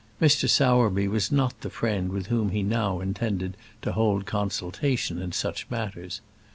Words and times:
Mr. 0.19 0.49
Sowerby 0.49 1.07
was 1.07 1.31
not 1.31 1.61
the 1.61 1.69
friend 1.69 2.11
with 2.11 2.25
whom 2.25 2.49
he 2.49 2.63
now 2.63 3.01
intended 3.01 3.55
to 3.83 3.91
hold 3.91 4.25
consultation 4.25 5.21
in 5.21 5.31
such 5.31 5.69
matters. 5.69 6.21